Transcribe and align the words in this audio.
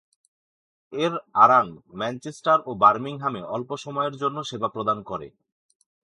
এর 0.93 1.13
আরান 1.35 1.67
ম্যানচেস্টার 1.93 2.59
ও 2.65 2.71
বার্মিংহামে 2.75 3.41
অল্প 3.55 3.69
সময়ের 3.75 4.15
জন্য 4.17 4.37
সেবা 4.43 4.67
প্রদান 4.67 4.97
করে। 5.03 5.27